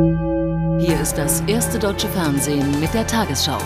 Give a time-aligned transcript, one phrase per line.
[0.00, 3.58] Hier ist das erste deutsche Fernsehen mit der Tagesschau.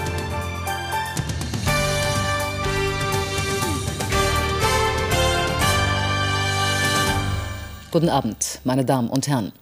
[7.90, 9.52] Guten Abend, meine Damen und Herren.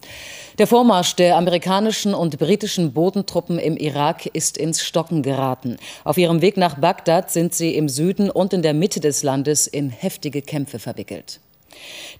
[0.58, 5.76] Der Vormarsch der amerikanischen und britischen Bodentruppen im Irak ist ins Stocken geraten.
[6.04, 9.66] Auf ihrem Weg nach Bagdad sind sie im Süden und in der Mitte des Landes
[9.66, 11.40] in heftige Kämpfe verwickelt.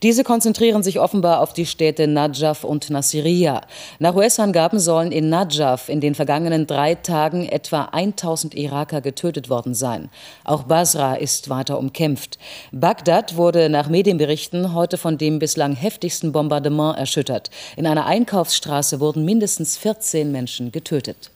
[0.02, 3.62] Diese konzentrieren sich offenbar auf die Städte Najaf und Nasiriyah.
[3.98, 9.74] Nach US-Angaben sollen in Najaf in den vergangenen drei Tagen etwa 1000 Iraker getötet worden
[9.74, 10.08] sein.
[10.44, 12.38] Auch Basra ist weiter umkämpft.
[12.72, 17.50] Bagdad wurde nach Medienberichten heute von dem bislang heftigsten Bombardement erschüttert.
[17.76, 21.30] In einer Einkaufsstraße wurden mindestens 14 Menschen getötet.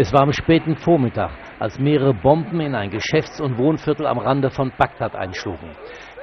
[0.00, 4.48] Es war am späten Vormittag, als mehrere Bomben in ein Geschäfts- und Wohnviertel am Rande
[4.48, 5.70] von Bagdad einschlugen.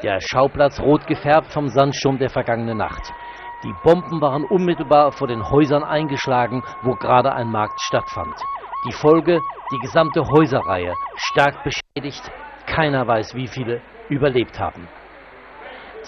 [0.03, 3.13] Der Schauplatz rot gefärbt vom Sandsturm der vergangenen Nacht.
[3.63, 8.35] Die Bomben waren unmittelbar vor den Häusern eingeschlagen, wo gerade ein Markt stattfand.
[8.85, 9.39] Die Folge,
[9.71, 12.29] die gesamte Häuserreihe stark beschädigt.
[12.65, 14.87] Keiner weiß, wie viele überlebt haben.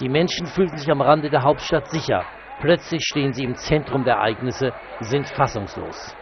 [0.00, 2.24] Die Menschen fühlten sich am Rande der Hauptstadt sicher.
[2.60, 6.14] Plötzlich stehen sie im Zentrum der Ereignisse, sind fassungslos.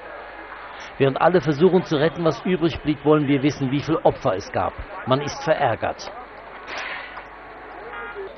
[0.98, 4.50] Während alle versuchen zu retten, was übrig blieb, wollen wir wissen, wie viele Opfer es
[4.52, 4.72] gab.
[5.06, 6.10] Man ist verärgert.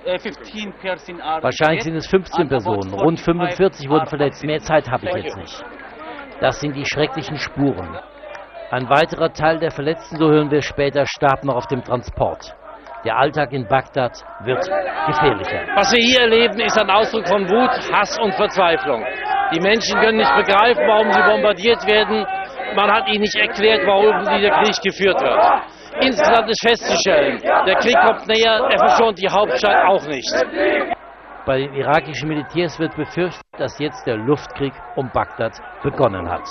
[0.08, 5.36] Äh, Wahrscheinlich sind es 15 Personen, rund 45 wurden verletzt, mehr Zeit habe ich jetzt
[5.36, 5.62] nicht.
[6.40, 7.98] Das sind die schrecklichen Spuren.
[8.70, 12.54] Ein weiterer Teil der Verletzten, so hören wir später, starb noch auf dem Transport.
[13.04, 14.64] Der Alltag in Bagdad wird
[15.06, 15.66] gefährlicher.
[15.76, 19.04] Was wir hier erleben, ist ein Ausdruck von Wut, Hass und Verzweiflung.
[19.54, 22.26] Die Menschen können nicht begreifen, warum sie bombardiert werden.
[22.74, 25.77] Man hat ihnen nicht erklärt, warum dieser Krieg geführt wird.
[26.00, 30.32] Insgesamt ist festzustellen, der Krieg kommt näher, er verschont die Hauptstadt auch nicht.
[31.44, 36.44] Bei den irakischen Militärs wird befürchtet, dass jetzt der Luftkrieg um Bagdad begonnen hat.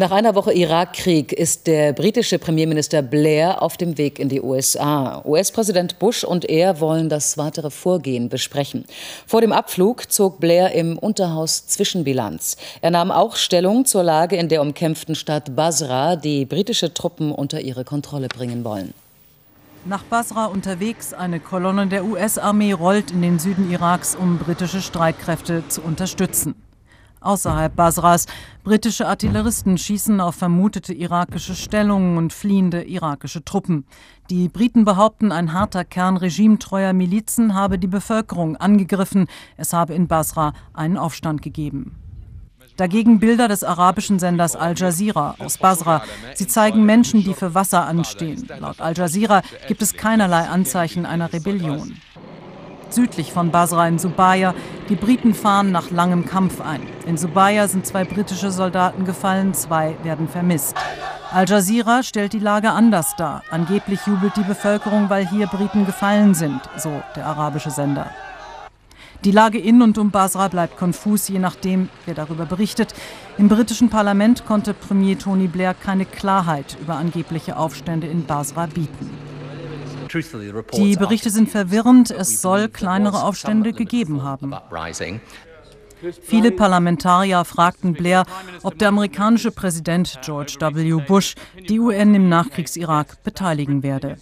[0.00, 5.22] Nach einer Woche Irakkrieg ist der britische Premierminister Blair auf dem Weg in die USA.
[5.26, 8.86] US-Präsident Bush und er wollen das weitere Vorgehen besprechen.
[9.26, 12.56] Vor dem Abflug zog Blair im Unterhaus Zwischenbilanz.
[12.80, 17.60] Er nahm auch Stellung zur Lage in der umkämpften Stadt Basra, die britische Truppen unter
[17.60, 18.94] ihre Kontrolle bringen wollen.
[19.84, 25.62] Nach Basra unterwegs, eine Kolonne der US-Armee rollt in den Süden Iraks, um britische Streitkräfte
[25.68, 26.54] zu unterstützen.
[27.20, 28.26] Außerhalb Basras.
[28.64, 33.84] Britische Artilleristen schießen auf vermutete irakische Stellungen und fliehende irakische Truppen.
[34.30, 39.26] Die Briten behaupten, ein harter Kern regimetreuer Milizen habe die Bevölkerung angegriffen.
[39.56, 41.96] Es habe in Basra einen Aufstand gegeben.
[42.76, 46.02] Dagegen Bilder des arabischen Senders Al Jazeera aus Basra.
[46.34, 48.48] Sie zeigen Menschen, die für Wasser anstehen.
[48.58, 52.00] Laut Al Jazeera gibt es keinerlei Anzeichen einer Rebellion
[52.92, 54.54] südlich von Basra in Subaya.
[54.88, 56.82] Die Briten fahren nach langem Kampf ein.
[57.06, 60.76] In Subaya sind zwei britische Soldaten gefallen, zwei werden vermisst.
[61.32, 63.44] Al Jazeera stellt die Lage anders dar.
[63.50, 68.10] Angeblich jubelt die Bevölkerung, weil hier Briten gefallen sind, so der arabische Sender.
[69.24, 72.94] Die Lage in und um Basra bleibt konfus, je nachdem, wer darüber berichtet.
[73.36, 79.29] Im britischen Parlament konnte Premier Tony Blair keine Klarheit über angebliche Aufstände in Basra bieten.
[80.12, 82.10] Die Berichte sind verwirrend.
[82.10, 84.54] Es soll kleinere Aufstände gegeben haben.
[86.22, 88.24] Viele Parlamentarier fragten Blair,
[88.62, 91.02] ob der amerikanische Präsident George W.
[91.06, 91.34] Bush
[91.68, 94.16] die UN im Nachkriegs-Irak beteiligen werde.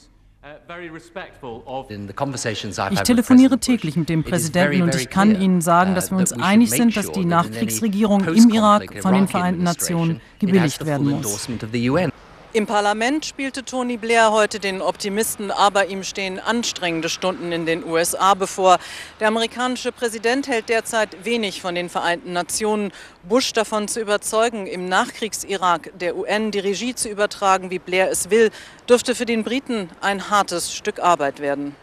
[2.90, 6.70] Ich telefoniere täglich mit dem Präsidenten und ich kann Ihnen sagen, dass wir uns einig
[6.70, 11.48] sind, dass die Nachkriegsregierung im Irak von den Vereinten Nationen gebilligt werden muss.
[12.54, 17.84] Im Parlament spielte Tony Blair heute den Optimisten, aber ihm stehen anstrengende Stunden in den
[17.84, 18.78] USA bevor.
[19.20, 22.90] Der amerikanische Präsident hält derzeit wenig von den Vereinten Nationen.
[23.22, 28.30] Bush davon zu überzeugen, im Nachkriegs-Irak der UN die Regie zu übertragen, wie Blair es
[28.30, 28.50] will,
[28.88, 31.76] dürfte für den Briten ein hartes Stück Arbeit werden.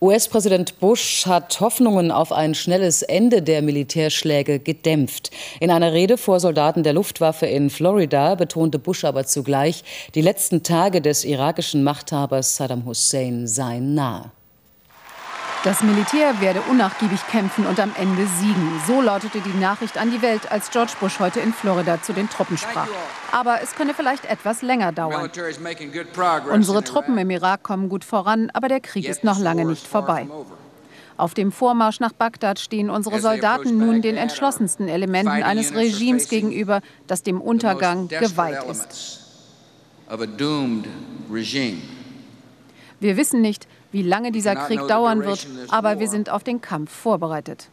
[0.00, 5.30] US-Präsident Bush hat Hoffnungen auf ein schnelles Ende der Militärschläge gedämpft.
[5.58, 9.84] In einer Rede vor Soldaten der Luftwaffe in Florida betonte Bush aber zugleich,
[10.14, 14.32] die letzten Tage des irakischen Machthabers Saddam Hussein seien nah.
[15.66, 18.80] Das Militär werde unnachgiebig kämpfen und am Ende siegen.
[18.86, 22.30] So lautete die Nachricht an die Welt, als George Bush heute in Florida zu den
[22.30, 22.86] Truppen sprach.
[23.32, 25.28] Aber es könne vielleicht etwas länger dauern.
[26.52, 30.28] Unsere Truppen im Irak kommen gut voran, aber der Krieg ist noch lange nicht vorbei.
[31.16, 36.80] Auf dem Vormarsch nach Bagdad stehen unsere Soldaten nun den entschlossensten Elementen eines Regimes gegenüber,
[37.08, 39.20] das dem Untergang geweiht ist.
[43.00, 43.66] Wir wissen nicht,
[43.96, 47.70] wie lange dieser Krieg dauern wird, aber wir sind auf den Kampf vorbereitet.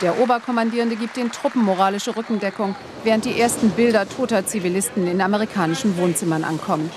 [0.00, 2.74] Der Oberkommandierende gibt den Truppen moralische Rückendeckung,
[3.04, 6.90] während die ersten Bilder toter Zivilisten in amerikanischen Wohnzimmern ankommen.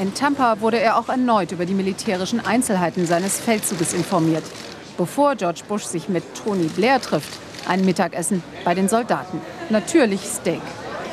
[0.00, 4.44] In Tampa wurde er auch erneut über die militärischen Einzelheiten seines Feldzuges informiert,
[4.96, 7.38] bevor George Bush sich mit Tony Blair trifft.
[7.68, 9.40] Ein Mittagessen bei den Soldaten.
[9.70, 10.62] Natürlich Steak.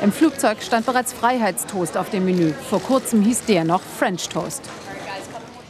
[0.02, 2.52] Im Flugzeug stand bereits Freiheitstoast auf dem Menü.
[2.70, 4.62] Vor kurzem hieß der noch French Toast.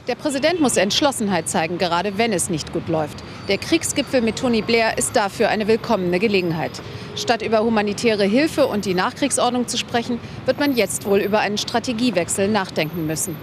[0.07, 3.25] Der Präsident muss Entschlossenheit zeigen, gerade wenn es nicht gut läuft.
[3.49, 6.71] Der Kriegsgipfel mit Tony Blair ist dafür eine willkommene Gelegenheit.
[7.17, 11.59] Statt über humanitäre Hilfe und die Nachkriegsordnung zu sprechen, wird man jetzt wohl über einen
[11.59, 13.37] Strategiewechsel nachdenken müssen.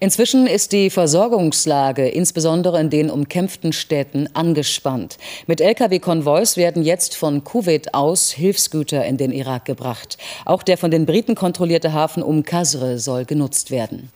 [0.00, 5.18] Inzwischen ist die Versorgungslage insbesondere in den umkämpften Städten angespannt.
[5.46, 10.18] Mit Lkw-Konvois werden jetzt von Kuwait aus Hilfsgüter in den Irak gebracht.
[10.44, 14.10] Auch der von den Briten kontrollierte Hafen um Kasre soll genutzt werden.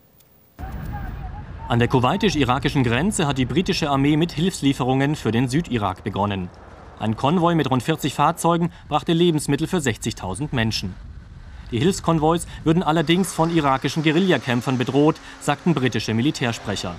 [1.69, 6.49] An der kuwaitisch-irakischen Grenze hat die britische Armee mit Hilfslieferungen für den Südirak begonnen.
[6.99, 10.95] Ein Konvoi mit rund 40 Fahrzeugen brachte Lebensmittel für 60.000 Menschen.
[11.71, 16.95] Die Hilfskonvois würden allerdings von irakischen Guerillakämpfern bedroht, sagten britische Militärsprecher.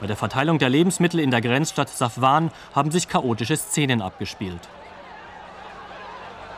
[0.00, 4.68] Bei der Verteilung der Lebensmittel in der Grenzstadt Safwan haben sich chaotische Szenen abgespielt.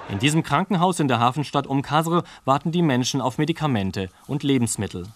[0.08, 5.06] In diesem Krankenhaus in der Hafenstadt Um Kasr warten die Menschen auf Medikamente und Lebensmittel.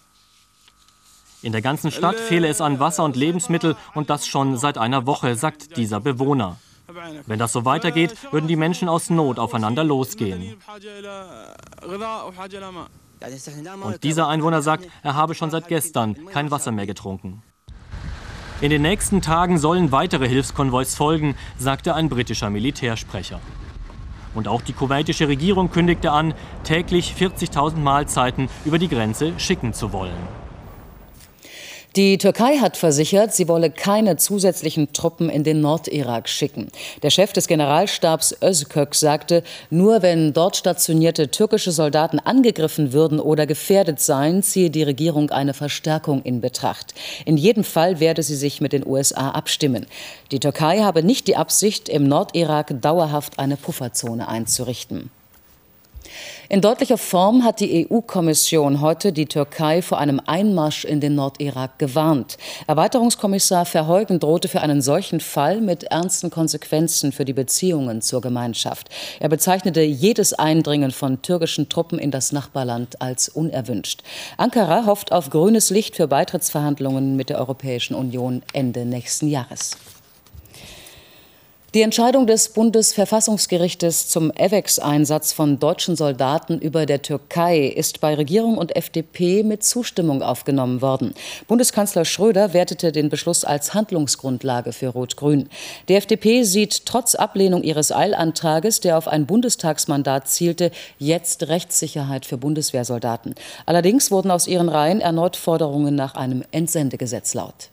[1.43, 5.05] In der ganzen Stadt fehle es an Wasser und Lebensmittel und das schon seit einer
[5.05, 6.57] Woche, sagt dieser Bewohner.
[7.25, 10.55] Wenn das so weitergeht, würden die Menschen aus Not aufeinander losgehen.
[13.83, 17.43] Und dieser Einwohner sagt, er habe schon seit gestern kein Wasser mehr getrunken.
[18.61, 23.39] In den nächsten Tagen sollen weitere Hilfskonvois folgen, sagte ein britischer Militärsprecher.
[24.33, 29.93] Und auch die kuwaitische Regierung kündigte an, täglich 40.000 Mahlzeiten über die Grenze schicken zu
[29.93, 30.46] wollen.
[31.97, 36.67] Die Türkei hat versichert, sie wolle keine zusätzlichen Truppen in den Nordirak schicken.
[37.01, 39.41] Der Chef des Generalstabs Özkök sagte,
[39.71, 45.55] nur wenn dort stationierte türkische Soldaten angegriffen würden oder gefährdet seien, ziehe die Regierung eine
[45.55, 46.93] Verstärkung in Betracht.
[47.25, 49.87] In jedem Fall werde sie sich mit den USA abstimmen.
[50.31, 55.09] Die Türkei habe nicht die Absicht, im Nordirak dauerhaft eine Pufferzone einzurichten.
[56.49, 61.77] In deutlicher Form hat die EU-Kommission heute die Türkei vor einem Einmarsch in den Nordirak
[61.77, 62.37] gewarnt.
[62.67, 68.89] Erweiterungskommissar Verheugen drohte für einen solchen Fall mit ernsten Konsequenzen für die Beziehungen zur Gemeinschaft.
[69.19, 74.03] Er bezeichnete jedes Eindringen von türkischen Truppen in das Nachbarland als unerwünscht.
[74.37, 79.77] Ankara hofft auf grünes Licht für Beitrittsverhandlungen mit der Europäischen Union Ende nächsten Jahres.
[81.73, 88.57] Die Entscheidung des Bundesverfassungsgerichtes zum EVEX-Einsatz von deutschen Soldaten über der Türkei ist bei Regierung
[88.57, 91.13] und FDP mit Zustimmung aufgenommen worden.
[91.49, 95.49] Bundeskanzler Schröder wertete den Beschluss als Handlungsgrundlage für Rot-Grün.
[95.89, 102.37] Die FDP sieht trotz Ablehnung ihres Eilantrages, der auf ein Bundestagsmandat zielte, jetzt Rechtssicherheit für
[102.37, 103.35] Bundeswehrsoldaten.
[103.65, 107.71] Allerdings wurden aus ihren Reihen erneut Forderungen nach einem Entsendegesetz laut.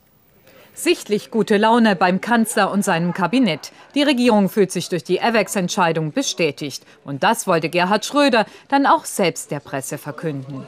[0.76, 3.71] Sichtlich gute Laune beim Kanzler und seinem Kabinett.
[3.94, 6.85] Die Regierung fühlt sich durch die AVEX-Entscheidung bestätigt.
[7.05, 10.67] Und das wollte Gerhard Schröder dann auch selbst der Presse verkünden.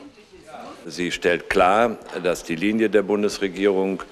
[0.86, 4.04] Sie stellt klar, dass die Linie der Bundesregierung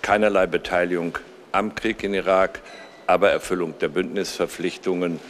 [0.00, 1.18] keinerlei Beteiligung
[1.52, 2.60] am Krieg in Irak,
[3.06, 5.20] aber Erfüllung der Bündnisverpflichtungen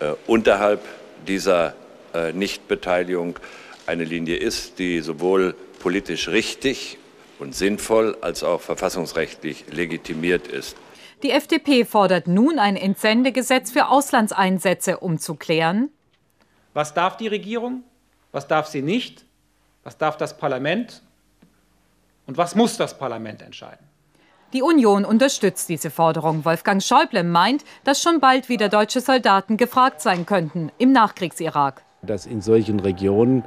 [0.00, 0.80] äh, unterhalb
[1.28, 1.74] dieser
[2.14, 3.38] äh, Nichtbeteiligung
[3.86, 6.96] eine Linie ist, die sowohl politisch richtig
[7.38, 10.76] und sinnvoll als auch verfassungsrechtlich legitimiert ist.
[11.22, 15.90] Die FDP fordert nun ein Entsendegesetz für Auslandseinsätze, um zu klären,
[16.74, 17.84] was darf die Regierung,
[18.32, 19.24] was darf sie nicht,
[19.82, 21.02] was darf das Parlament
[22.26, 23.86] und was muss das Parlament entscheiden.
[24.52, 26.44] Die Union unterstützt diese Forderung.
[26.44, 31.82] Wolfgang Schäuble meint, dass schon bald wieder deutsche Soldaten gefragt sein könnten im Nachkriegs-Irak.
[32.02, 33.44] Dass in solchen Regionen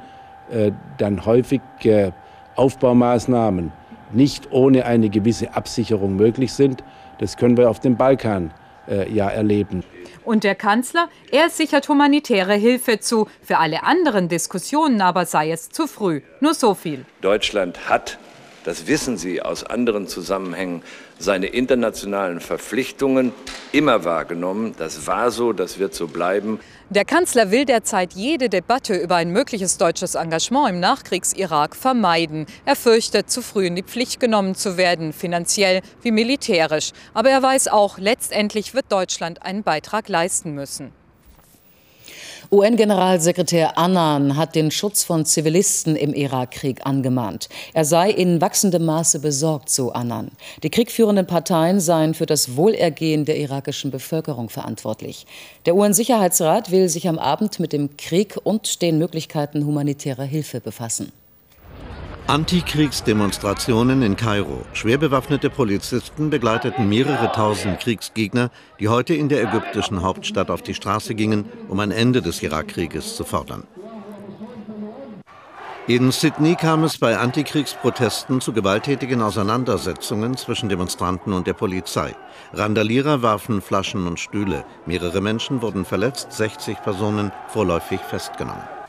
[0.50, 2.12] äh, dann häufig äh,
[2.56, 3.72] Aufbaumaßnahmen
[4.12, 6.82] nicht ohne eine gewisse Absicherung möglich sind.
[7.18, 8.52] Das können wir auf dem Balkan
[8.88, 9.84] äh, ja erleben.
[10.24, 13.28] Und der Kanzler, er sichert humanitäre Hilfe zu.
[13.42, 16.20] Für alle anderen Diskussionen aber sei es zu früh.
[16.40, 17.04] Nur so viel.
[17.20, 18.18] Deutschland hat,
[18.64, 20.82] das wissen Sie aus anderen Zusammenhängen,
[21.18, 23.32] seine internationalen Verpflichtungen
[23.72, 24.74] immer wahrgenommen.
[24.78, 26.60] Das war so, das wird so bleiben.
[26.88, 32.46] Der Kanzler will derzeit jede Debatte über ein mögliches deutsches Engagement im Nachkriegs-Irak vermeiden.
[32.64, 36.92] Er fürchtet, zu früh in die Pflicht genommen zu werden, finanziell wie militärisch.
[37.14, 40.92] Aber er weiß auch, letztendlich wird Deutschland einen Beitrag leisten müssen.
[42.52, 47.48] UN-Generalsekretär Annan hat den Schutz von Zivilisten im Irakkrieg angemahnt.
[47.74, 50.32] Er sei in wachsendem Maße besorgt, so Annan.
[50.64, 55.26] Die kriegführenden Parteien seien für das Wohlergehen der irakischen Bevölkerung verantwortlich.
[55.64, 61.12] Der UN-Sicherheitsrat will sich am Abend mit dem Krieg und den Möglichkeiten humanitärer Hilfe befassen.
[62.30, 64.64] Antikriegsdemonstrationen in Kairo.
[64.72, 70.74] Schwer bewaffnete Polizisten begleiteten mehrere tausend Kriegsgegner, die heute in der ägyptischen Hauptstadt auf die
[70.74, 73.64] Straße gingen, um ein Ende des Irakkrieges zu fordern.
[75.88, 82.14] In Sydney kam es bei Antikriegsprotesten zu gewalttätigen Auseinandersetzungen zwischen Demonstranten und der Polizei.
[82.52, 84.64] Randalierer warfen Flaschen und Stühle.
[84.86, 88.79] Mehrere Menschen wurden verletzt, 60 Personen vorläufig festgenommen.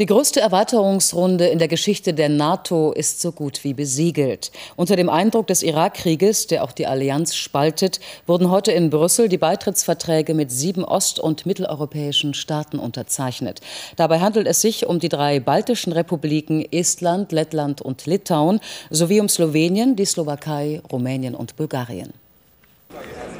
[0.00, 4.50] Die größte Erweiterungsrunde in der Geschichte der NATO ist so gut wie besiegelt.
[4.74, 9.36] Unter dem Eindruck des Irakkrieges, der auch die Allianz spaltet, wurden heute in Brüssel die
[9.36, 13.60] Beitrittsverträge mit sieben ost- und mitteleuropäischen Staaten unterzeichnet.
[13.96, 19.28] Dabei handelt es sich um die drei baltischen Republiken Estland, Lettland und Litauen sowie um
[19.28, 22.14] Slowenien, die Slowakei, Rumänien und Bulgarien.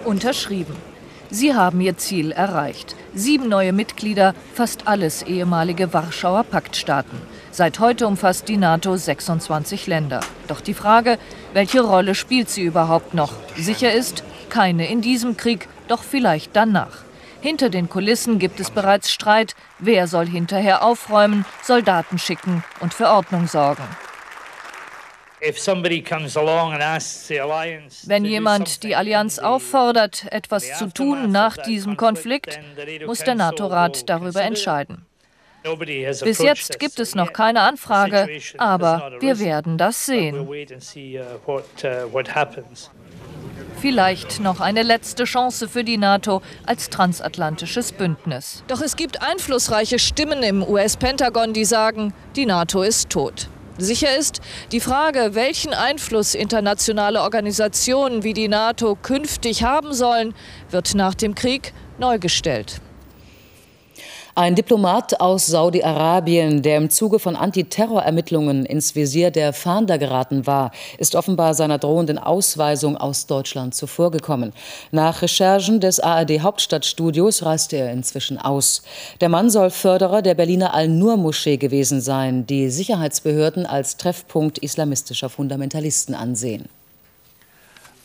[0.05, 0.90] Unterschrieben.
[1.31, 2.97] Sie haben ihr Ziel erreicht.
[3.15, 7.21] Sieben neue Mitglieder, fast alles ehemalige Warschauer Paktstaaten.
[7.53, 10.21] Seit heute umfasst die NATO 26 Länder.
[10.49, 11.19] Doch die Frage,
[11.53, 13.33] welche Rolle spielt sie überhaupt noch?
[13.57, 17.05] Sicher ist, keine in diesem Krieg, doch vielleicht danach.
[17.41, 19.55] Hinter den Kulissen gibt es bereits Streit.
[19.79, 23.85] Wer soll hinterher aufräumen, Soldaten schicken und für Ordnung sorgen?
[28.05, 32.61] Wenn jemand die Allianz auffordert, etwas zu tun nach diesem Konflikt,
[33.07, 35.07] muss der NATO-Rat darüber entscheiden.
[35.63, 40.49] Bis jetzt gibt es noch keine Anfrage, aber wir werden das sehen.
[40.49, 40.55] Uh,
[41.47, 41.61] uh,
[43.79, 48.65] Vielleicht noch eine letzte Chance für die NATO als transatlantisches Bündnis.
[48.69, 53.49] Doch es gibt einflussreiche Stimmen im US-Pentagon, die sagen, die NATO ist tot.
[53.83, 54.41] Sicher ist,
[54.73, 60.35] die Frage, welchen Einfluss internationale Organisationen wie die NATO künftig haben sollen,
[60.71, 62.81] wird nach dem Krieg neu gestellt.
[64.41, 70.73] Ein Diplomat aus Saudi-Arabien, der im Zuge von Antiterrorermittlungen ins Visier der Fahnder geraten war,
[70.97, 74.55] ist offenbar seiner drohenden Ausweisung aus Deutschland zuvorgekommen.
[74.93, 78.83] Nach Recherchen des ARD-Hauptstadtstudios reiste er inzwischen aus.
[79.21, 86.15] Der Mann soll Förderer der Berliner Al-Nur-Moschee gewesen sein, die Sicherheitsbehörden als Treffpunkt islamistischer Fundamentalisten
[86.15, 86.65] ansehen.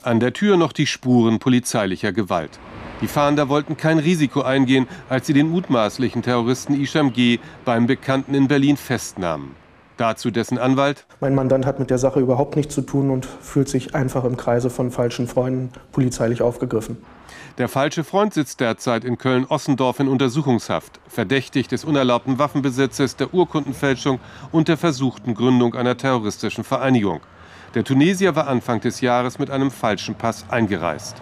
[0.04, 2.60] An der Tür noch die Spuren polizeilicher Gewalt.
[3.02, 7.40] Die Fahnder wollten kein Risiko eingehen, als sie den mutmaßlichen Terroristen Isham G.
[7.66, 9.52] beim Bekannten in Berlin festnahmen.
[9.98, 11.06] Dazu dessen Anwalt.
[11.20, 14.38] Mein Mandant hat mit der Sache überhaupt nichts zu tun und fühlt sich einfach im
[14.38, 16.98] Kreise von falschen Freunden polizeilich aufgegriffen.
[17.58, 24.20] Der falsche Freund sitzt derzeit in Köln-Ossendorf in Untersuchungshaft, verdächtig des unerlaubten Waffenbesitzes, der Urkundenfälschung
[24.52, 27.22] und der versuchten Gründung einer terroristischen Vereinigung.
[27.74, 31.22] Der Tunesier war Anfang des Jahres mit einem falschen Pass eingereist.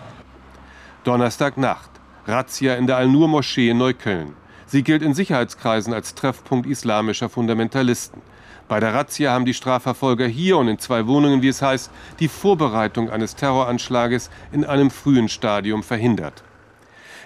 [1.03, 1.89] Donnerstagnacht.
[2.25, 4.33] Razzia in der Al-Nur-Moschee in Neukölln.
[4.65, 8.21] Sie gilt in Sicherheitskreisen als Treffpunkt islamischer Fundamentalisten.
[8.69, 11.91] Bei der Razzia haben die Strafverfolger hier und in zwei Wohnungen, wie es heißt,
[12.21, 16.43] die Vorbereitung eines Terroranschlages in einem frühen Stadium verhindert.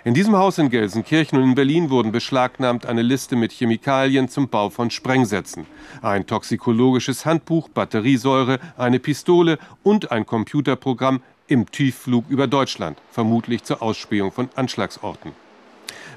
[0.03, 4.49] In diesem Haus in Gelsenkirchen und in Berlin wurden beschlagnahmt eine Liste mit Chemikalien zum
[4.49, 5.67] Bau von Sprengsätzen,
[6.01, 13.81] ein toxikologisches Handbuch, Batteriesäure, eine Pistole und ein Computerprogramm im Tiefflug über Deutschland, vermutlich zur
[13.81, 15.31] Ausspähung von Anschlagsorten.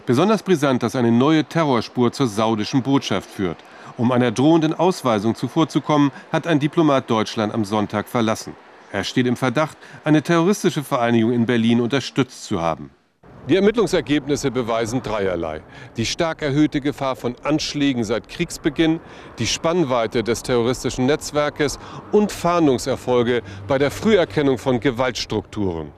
[0.07, 3.59] Besonders brisant, dass eine neue Terrorspur zur saudischen Botschaft führt.
[3.97, 8.55] Um einer drohenden Ausweisung zuvorzukommen, hat ein Diplomat Deutschland am Sonntag verlassen.
[8.93, 12.91] Er steht im Verdacht, eine terroristische Vereinigung in Berlin unterstützt zu haben.
[13.49, 15.63] Die Ermittlungsergebnisse beweisen dreierlei.
[15.97, 19.01] Die stark erhöhte Gefahr von Anschlägen seit Kriegsbeginn,
[19.39, 21.79] die Spannweite des terroristischen Netzwerkes
[22.13, 25.93] und Fahndungserfolge bei der Früherkennung von Gewaltstrukturen.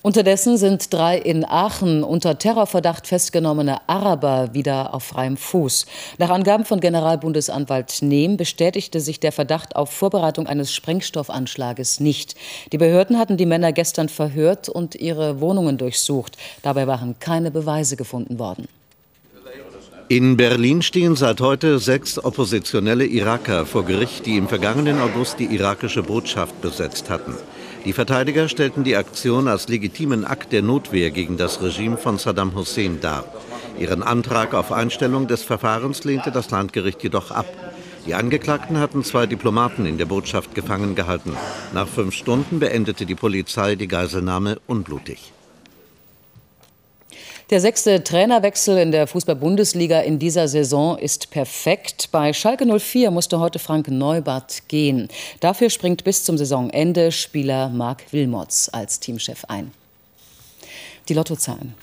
[0.00, 5.86] Unterdessen sind drei in Aachen unter Terrorverdacht festgenommene Araber wieder auf freiem Fuß.
[6.18, 12.36] Nach Angaben von Generalbundesanwalt Nehm bestätigte sich der Verdacht auf Vorbereitung eines Sprengstoffanschlages nicht.
[12.72, 16.36] Die Behörden hatten die Männer gestern verhört und ihre Wohnungen durchsucht.
[16.62, 18.68] Dabei waren keine Beweise gefunden worden.
[20.10, 25.54] In Berlin stehen seit heute sechs oppositionelle Iraker vor Gericht, die im vergangenen August die
[25.54, 27.34] irakische Botschaft besetzt hatten.
[27.84, 32.54] Die Verteidiger stellten die Aktion als legitimen Akt der Notwehr gegen das Regime von Saddam
[32.54, 33.24] Hussein dar.
[33.78, 37.46] Ihren Antrag auf Einstellung des Verfahrens lehnte das Landgericht jedoch ab.
[38.06, 41.36] Die Angeklagten hatten zwei Diplomaten in der Botschaft gefangen gehalten.
[41.72, 45.32] Nach fünf Stunden beendete die Polizei die Geiselnahme unblutig.
[47.50, 52.10] Der sechste Trainerwechsel in der Fußball-Bundesliga in dieser Saison ist perfekt.
[52.12, 55.08] Bei Schalke 04 musste heute Frank Neubart gehen.
[55.40, 59.72] Dafür springt bis zum Saisonende Spieler Marc Wilmots als Teamchef ein.
[61.08, 61.74] Die Lottozahlen.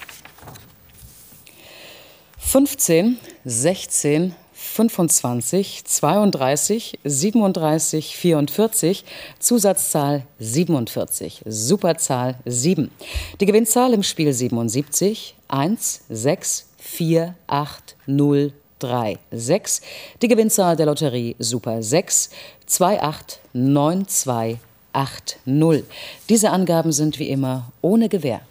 [2.38, 9.06] 15, 16, 25, 32, 37, 44,
[9.40, 12.92] Zusatzzahl 47, Superzahl 7.
[13.40, 19.82] Die Gewinnzahl im Spiel 77, 1, 6, 4, 8, 0, 3, 6.
[20.22, 22.30] Die Gewinnzahl der Lotterie Super 6,
[22.66, 24.60] 2, 8, 9, 2,
[24.94, 25.84] 8, 0.
[26.30, 28.42] Diese Angaben sind wie immer ohne Gewähr.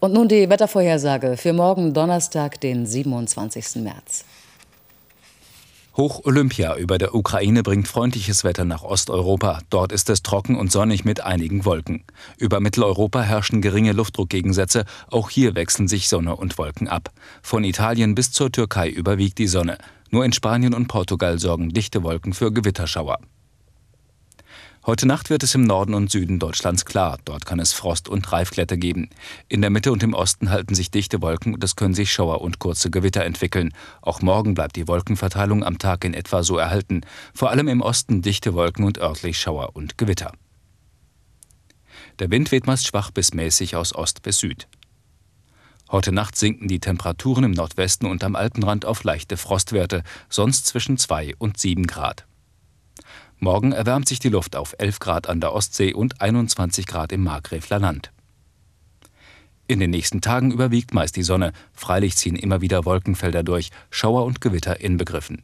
[0.00, 3.82] Und nun die Wettervorhersage für morgen Donnerstag, den 27.
[3.82, 4.24] März.
[5.96, 9.58] Hoch Olympia über der Ukraine bringt freundliches Wetter nach Osteuropa.
[9.70, 12.04] Dort ist es trocken und sonnig mit einigen Wolken.
[12.36, 14.84] Über Mitteleuropa herrschen geringe Luftdruckgegensätze.
[15.10, 17.10] Auch hier wechseln sich Sonne und Wolken ab.
[17.42, 19.78] Von Italien bis zur Türkei überwiegt die Sonne.
[20.10, 23.18] Nur in Spanien und Portugal sorgen dichte Wolken für Gewitterschauer.
[24.88, 27.18] Heute Nacht wird es im Norden und Süden Deutschlands klar.
[27.26, 29.10] Dort kann es Frost und Reifglätte geben.
[29.46, 32.40] In der Mitte und im Osten halten sich dichte Wolken und es können sich Schauer
[32.40, 33.74] und kurze Gewitter entwickeln.
[34.00, 37.02] Auch morgen bleibt die Wolkenverteilung am Tag in etwa so erhalten.
[37.34, 40.32] Vor allem im Osten dichte Wolken und örtlich Schauer und Gewitter.
[42.18, 44.68] Der Wind weht meist schwach bis mäßig aus Ost bis Süd.
[45.90, 50.96] Heute Nacht sinken die Temperaturen im Nordwesten und am Alpenrand auf leichte Frostwerte, sonst zwischen
[50.96, 52.24] 2 und 7 Grad.
[53.40, 57.22] Morgen erwärmt sich die Luft auf 11 Grad an der Ostsee und 21 Grad im
[57.22, 58.10] Markgräfler Land.
[59.68, 64.24] In den nächsten Tagen überwiegt meist die Sonne, freilich ziehen immer wieder Wolkenfelder durch, Schauer
[64.24, 65.42] und Gewitter inbegriffen.